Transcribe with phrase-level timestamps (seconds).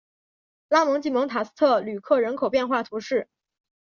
[0.67, 3.29] 拉蒙济蒙塔斯特吕克人口变化图示